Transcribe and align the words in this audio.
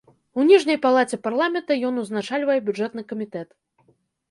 У 0.43 0.45
ніжняй 0.51 0.79
палаце 0.85 1.19
парламента 1.25 1.77
ён 1.91 2.01
узначальвае 2.05 2.57
бюджэтны 2.73 3.01
камітэт. 3.15 3.49